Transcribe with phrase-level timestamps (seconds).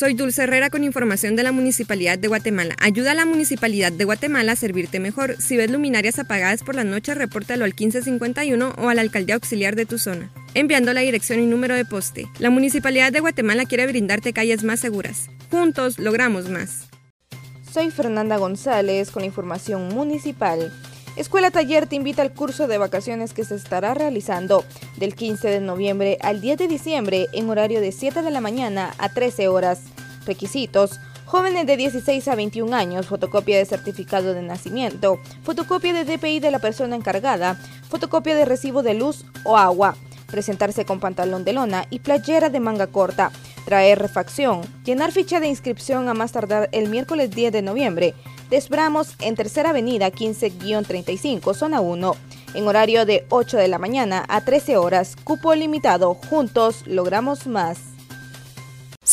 [0.00, 2.74] Soy Dulce Herrera con información de la Municipalidad de Guatemala.
[2.80, 5.36] Ayuda a la Municipalidad de Guatemala a servirte mejor.
[5.38, 9.76] Si ves luminarias apagadas por las noches, repórtalo al 1551 o a la alcaldía auxiliar
[9.76, 12.26] de tu zona, enviando la dirección y número de poste.
[12.38, 15.28] La Municipalidad de Guatemala quiere brindarte calles más seguras.
[15.50, 16.88] Juntos logramos más.
[17.70, 20.72] Soy Fernanda González con información municipal.
[21.16, 24.64] Escuela Taller te invita al curso de vacaciones que se estará realizando
[24.96, 28.94] del 15 de noviembre al 10 de diciembre en horario de 7 de la mañana
[28.96, 29.80] a 13 horas.
[30.26, 31.00] Requisitos.
[31.24, 36.50] Jóvenes de 16 a 21 años, fotocopia de certificado de nacimiento, fotocopia de DPI de
[36.50, 41.86] la persona encargada, fotocopia de recibo de luz o agua, presentarse con pantalón de lona
[41.88, 43.30] y playera de manga corta,
[43.64, 48.14] traer refacción, llenar ficha de inscripción a más tardar el miércoles 10 de noviembre,
[48.50, 52.16] Desbramos en Tercera Avenida 15-35, zona 1,
[52.54, 57.89] en horario de 8 de la mañana a 13 horas, cupo limitado, juntos logramos más.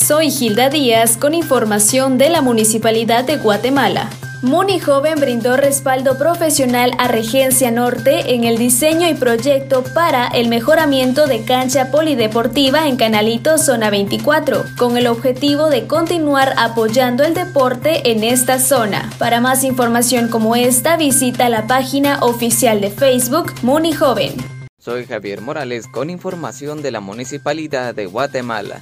[0.08, 4.10] Soy Gilda Díaz con información de la Municipalidad de Guatemala.
[4.42, 10.48] Muni Joven brindó respaldo profesional a Regencia Norte en el diseño y proyecto para el
[10.48, 17.34] mejoramiento de cancha polideportiva en Canalito Zona 24, con el objetivo de continuar apoyando el
[17.34, 19.10] deporte en esta zona.
[19.20, 24.36] Para más información como esta, visita la página oficial de Facebook Muni Joven.
[24.80, 28.82] Soy Javier Morales con información de la Municipalidad de Guatemala.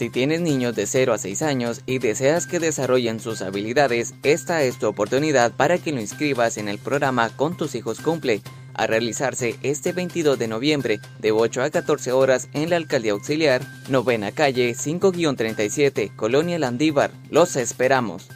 [0.00, 4.62] Si tienes niños de 0 a 6 años y deseas que desarrollen sus habilidades, esta
[4.62, 8.40] es tu oportunidad para que lo inscribas en el programa Con tus hijos cumple,
[8.72, 13.60] a realizarse este 22 de noviembre de 8 a 14 horas en la Alcaldía Auxiliar,
[13.90, 17.10] novena calle 5-37, Colonia Landívar.
[17.28, 18.26] Los esperamos.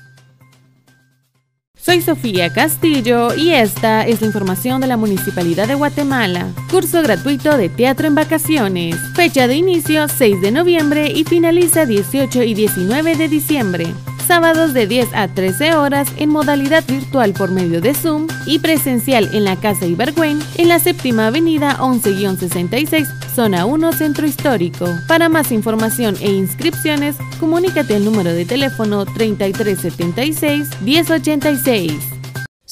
[1.85, 6.47] Soy Sofía Castillo y esta es la información de la Municipalidad de Guatemala.
[6.71, 8.97] Curso gratuito de teatro en vacaciones.
[9.15, 13.87] Fecha de inicio 6 de noviembre y finaliza 18 y 19 de diciembre
[14.25, 19.29] sábados de 10 a 13 horas en modalidad virtual por medio de Zoom y presencial
[19.33, 24.87] en la Casa Ibergüen en la séptima avenida 11-66, zona 1 Centro Histórico.
[25.07, 32.24] Para más información e inscripciones, comunícate al número de teléfono 3376 1086.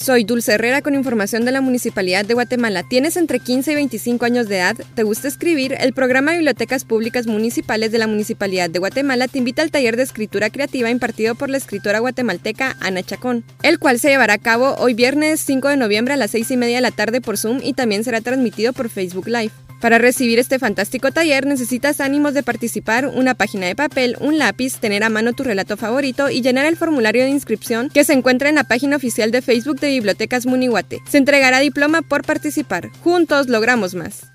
[0.02, 2.82] Soy Dulce Herrera con información de la Municipalidad de Guatemala.
[2.82, 4.76] ¿Tienes entre 15 y 25 años de edad?
[4.96, 5.76] ¿Te gusta escribir?
[5.78, 10.02] El programa Bibliotecas Públicas Municipales de la Municipalidad de Guatemala te invita al taller de
[10.02, 14.74] escritura creativa impartido por la escritora guatemalteca Ana Chacón, el cual se llevará a cabo
[14.78, 17.60] hoy viernes 5 de noviembre a las 6 y media de la tarde por Zoom
[17.62, 19.52] y también será transmitido por Facebook Live.
[19.82, 24.78] Para recibir este fantástico taller necesitas ánimos de participar, una página de papel, un lápiz,
[24.78, 28.48] tener a mano tu relato favorito y llenar el formulario de inscripción que se encuentra
[28.48, 31.00] en la página oficial de Facebook de Bibliotecas Munihuate.
[31.10, 32.91] Se entregará diploma por participar.
[33.03, 34.28] Juntos logramos más.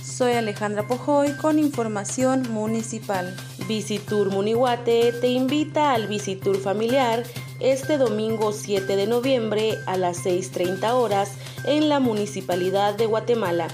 [0.00, 3.34] Soy Alejandra Pojoy con información municipal.
[3.66, 7.24] Visitur Munihuate te invita al Visitur familiar
[7.58, 11.32] este domingo 7 de noviembre a las 6.30 horas
[11.64, 13.66] en la Municipalidad de Guatemala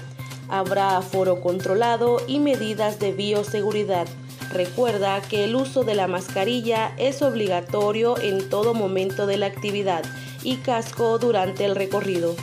[0.51, 4.05] Habrá aforo controlado y medidas de bioseguridad.
[4.51, 10.03] Recuerda que el uso de la mascarilla es obligatorio en todo momento de la actividad
[10.43, 12.35] y casco durante el recorrido.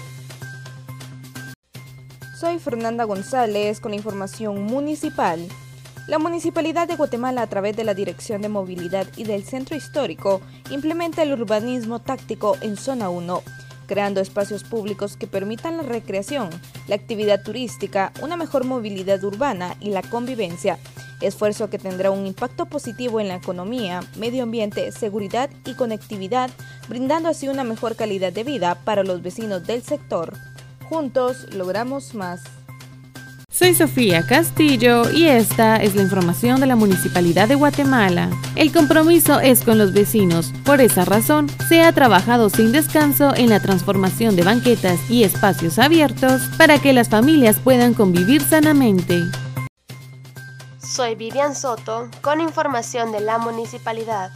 [2.40, 5.46] Soy Fernanda González con información municipal.
[6.06, 10.40] La Municipalidad de Guatemala a través de la Dirección de Movilidad y del Centro Histórico
[10.70, 13.42] implementa el urbanismo táctico en Zona 1
[13.88, 16.50] creando espacios públicos que permitan la recreación,
[16.86, 20.78] la actividad turística, una mejor movilidad urbana y la convivencia,
[21.20, 26.50] esfuerzo que tendrá un impacto positivo en la economía, medio ambiente, seguridad y conectividad,
[26.88, 30.34] brindando así una mejor calidad de vida para los vecinos del sector.
[30.88, 32.57] Juntos logramos más.
[33.58, 38.30] Soy Sofía Castillo y esta es la información de la Municipalidad de Guatemala.
[38.54, 40.52] El compromiso es con los vecinos.
[40.64, 45.80] Por esa razón, se ha trabajado sin descanso en la transformación de banquetas y espacios
[45.80, 49.24] abiertos para que las familias puedan convivir sanamente.
[50.78, 54.30] Soy Vivian Soto con información de la municipalidad.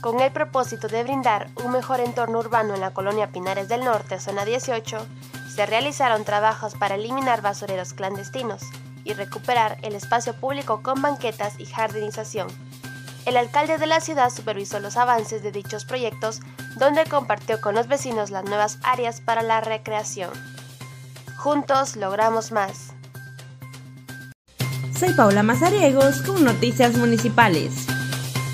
[0.00, 4.18] Con el propósito de brindar un mejor entorno urbano en la colonia Pinares del Norte,
[4.18, 4.96] zona 18,
[5.54, 8.62] se realizaron trabajos para eliminar basureros clandestinos
[9.04, 12.48] y recuperar el espacio público con banquetas y jardinización.
[13.24, 16.40] El alcalde de la ciudad supervisó los avances de dichos proyectos,
[16.76, 20.30] donde compartió con los vecinos las nuevas áreas para la recreación.
[21.36, 22.92] Juntos logramos más.
[24.98, 27.86] Soy Paula Mazariegos con Noticias Municipales.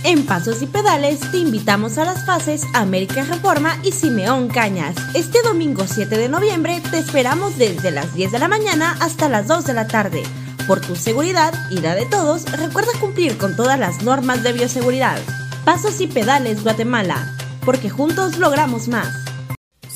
[0.02, 4.96] En Pasos y Pedales te invitamos a las fases América Reforma y Simeón Cañas.
[5.14, 9.46] Este domingo 7 de noviembre te esperamos desde las 10 de la mañana hasta las
[9.46, 10.22] 2 de la tarde.
[10.66, 15.18] Por tu seguridad y la de todos, recuerda cumplir con todas las normas de bioseguridad.
[15.66, 17.36] Pasos y pedales Guatemala,
[17.66, 19.29] porque juntos logramos más.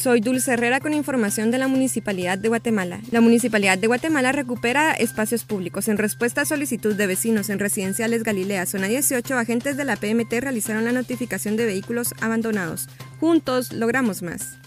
[0.04, 3.00] Soy Dulce Herrera con información de la Municipalidad de Guatemala.
[3.10, 5.88] La Municipalidad de Guatemala recupera espacios públicos.
[5.88, 10.30] En respuesta a solicitud de vecinos en residenciales Galilea, zona 18, agentes de la PMT
[10.42, 12.86] realizaron la notificación de vehículos abandonados.
[13.18, 14.58] Juntos logramos más.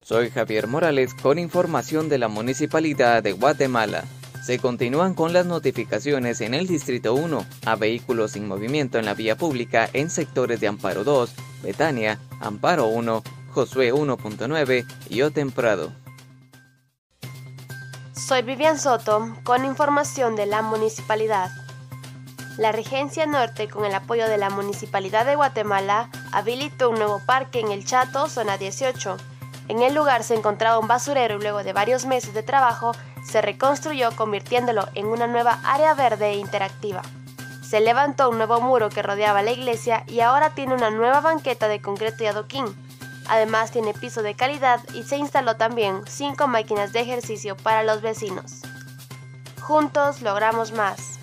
[0.00, 4.04] Soy Javier Morales con información de la Municipalidad de Guatemala.
[4.42, 9.12] Se continúan con las notificaciones en el Distrito 1 a vehículos sin movimiento en la
[9.12, 11.30] vía pública en sectores de Amparo 2,
[11.62, 13.22] Betania, Amparo 1,
[13.52, 15.92] Josué 1.9 y O Temprado.
[18.14, 21.50] Soy Vivian Soto con información de la municipalidad.
[22.56, 27.60] La Regencia Norte, con el apoyo de la Municipalidad de Guatemala, habilitó un nuevo parque
[27.60, 29.16] en El Chato, zona 18.
[29.68, 32.92] En el lugar se encontraba un basurero y luego de varios meses de trabajo
[33.24, 37.02] se reconstruyó convirtiéndolo en una nueva área verde e interactiva.
[37.62, 41.68] Se levantó un nuevo muro que rodeaba la iglesia y ahora tiene una nueva banqueta
[41.68, 42.66] de concreto y adoquín.
[43.32, 48.02] Además tiene piso de calidad y se instaló también 5 máquinas de ejercicio para los
[48.02, 48.60] vecinos.
[49.58, 51.18] Juntos logramos más.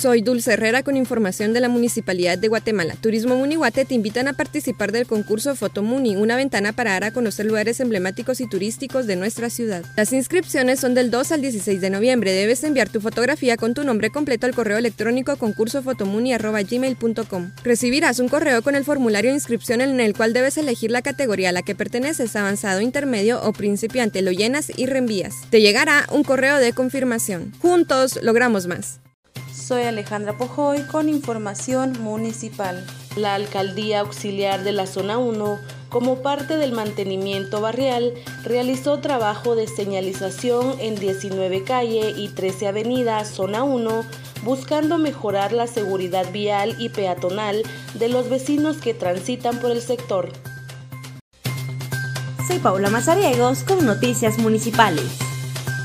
[0.00, 2.94] Soy Dulce Herrera con información de la Municipalidad de Guatemala.
[3.00, 7.46] Turismo Munihuate te invitan a participar del concurso Fotomuni, una ventana para dar a conocer
[7.46, 9.84] lugares emblemáticos y turísticos de nuestra ciudad.
[9.96, 12.30] Las inscripciones son del 2 al 16 de noviembre.
[12.30, 17.50] Debes enviar tu fotografía con tu nombre completo al correo electrónico concursofotomuni.gmail.com.
[17.64, 21.48] Recibirás un correo con el formulario de inscripción en el cual debes elegir la categoría
[21.48, 24.22] a la que perteneces, avanzado, intermedio o principiante.
[24.22, 25.34] Lo llenas y reenvías.
[25.50, 27.52] Te llegará un correo de confirmación.
[27.60, 29.00] Juntos logramos más.
[29.68, 32.86] Soy Alejandra Pojoy con información municipal.
[33.16, 35.58] La Alcaldía Auxiliar de la Zona 1,
[35.90, 43.22] como parte del mantenimiento barrial, realizó trabajo de señalización en 19 calle y 13 avenida
[43.26, 44.06] Zona 1,
[44.42, 47.62] buscando mejorar la seguridad vial y peatonal
[47.92, 50.32] de los vecinos que transitan por el sector.
[52.46, 55.27] Soy Paula Mazariegos con Noticias Municipales.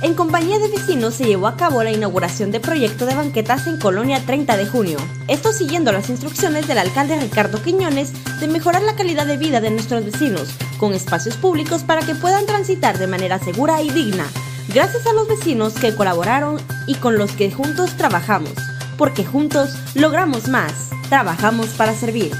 [0.04, 3.80] En compañía de vecinos se llevó a cabo la inauguración de proyecto de banquetas en
[3.80, 4.98] Colonia 30 de junio.
[5.30, 8.12] Esto siguiendo las instrucciones del alcalde Ricardo Quiñones
[8.42, 12.46] de mejorar la calidad de vida de nuestros vecinos, con espacios públicos para que puedan
[12.46, 14.28] transitar de manera segura y digna.
[14.74, 18.56] Gracias a los vecinos que colaboraron y con los que juntos trabajamos,
[18.98, 20.90] porque juntos logramos más.
[21.08, 22.34] Trabajamos para servir.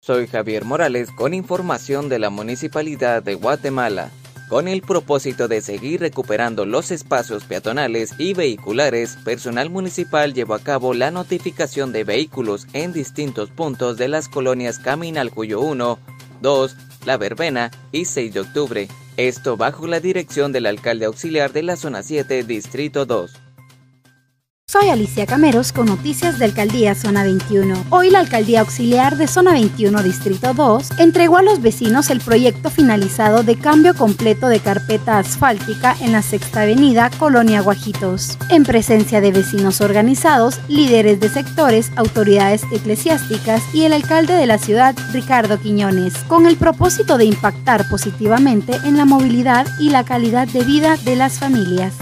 [0.00, 4.10] Soy Javier Morales con información de la Municipalidad de Guatemala
[4.48, 10.60] con el propósito de seguir recuperando los espacios peatonales y vehiculares, personal municipal llevó a
[10.60, 15.98] cabo la notificación de vehículos en distintos puntos de las colonias Caminalcuyo 1,
[16.40, 18.88] 2, La Verbena y 6 de octubre.
[19.16, 23.47] Esto bajo la dirección del alcalde auxiliar de la zona 7, Distrito 2.
[24.70, 27.86] Soy Alicia Cameros con noticias de Alcaldía Zona 21.
[27.88, 32.68] Hoy la Alcaldía Auxiliar de Zona 21 Distrito 2 entregó a los vecinos el proyecto
[32.68, 39.22] finalizado de cambio completo de carpeta asfáltica en la Sexta Avenida, Colonia Guajitos, en presencia
[39.22, 45.58] de vecinos organizados, líderes de sectores, autoridades eclesiásticas y el alcalde de la ciudad, Ricardo
[45.58, 50.98] Quiñones, con el propósito de impactar positivamente en la movilidad y la calidad de vida
[50.98, 51.94] de las familias.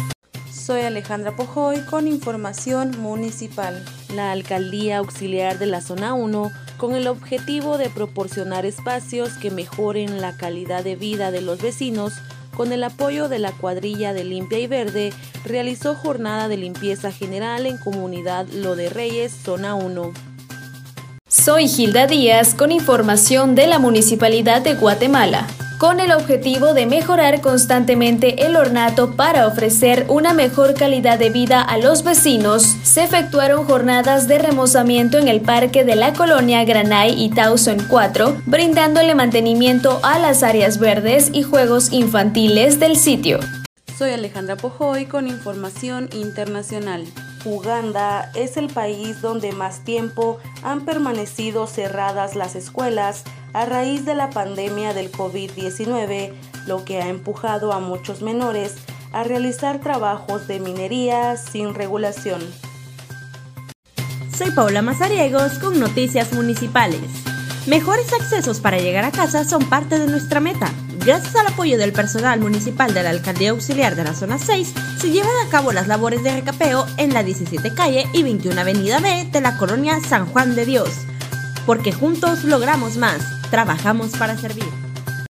[0.67, 3.85] Soy Alejandra Pojoy con información municipal.
[4.13, 10.21] La Alcaldía Auxiliar de la Zona 1, con el objetivo de proporcionar espacios que mejoren
[10.21, 12.15] la calidad de vida de los vecinos,
[12.57, 15.13] con el apoyo de la cuadrilla de Limpia y Verde,
[15.45, 20.13] realizó jornada de limpieza general en comunidad Lo de Reyes, Zona 1.
[21.29, 25.47] Soy Gilda Díaz con información de la Municipalidad de Guatemala
[25.79, 31.61] con el objetivo de mejorar constantemente el ornato para ofrecer una mejor calidad de vida
[31.63, 37.23] a los vecinos, se efectuaron jornadas de remozamiento en el parque de la colonia Granay
[37.23, 43.41] y Tauson 4, brindándole mantenimiento a las áreas verdes y juegos infantiles del sitio.
[43.99, 47.07] Soy Alejandra Pojoy con información internacional.
[47.47, 53.23] Uganda es el país donde más tiempo han permanecido cerradas las escuelas
[53.53, 56.33] a raíz de la pandemia del COVID-19,
[56.67, 58.75] lo que ha empujado a muchos menores
[59.13, 62.41] a realizar trabajos de minería sin regulación.
[64.37, 67.01] Soy Paula Mazariegos con Noticias Municipales.
[67.67, 70.73] Mejores accesos para llegar a casa son parte de nuestra meta.
[71.07, 75.11] Gracias al apoyo del personal municipal de la Alcaldía Auxiliar de la Zona 6, se
[75.13, 79.29] llevan a cabo las labores de recapeo en la 17 calle y 21 avenida B
[79.31, 80.91] de la colonia San Juan de Dios.
[81.65, 83.21] Porque juntos logramos más.
[83.53, 84.86] Trabajamos para servir.